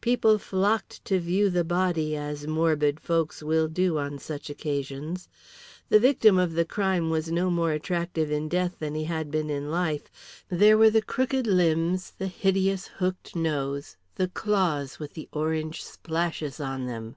[0.00, 5.28] People flocked to view the body as morbid folks will do on such occasions.
[5.90, 9.50] The victim of the crime was no more attractive in death than he had been
[9.50, 10.44] in life.
[10.48, 16.58] There were the crooked limbs, the hideous hooked nose, the claws with the orange splashes
[16.58, 17.16] on them.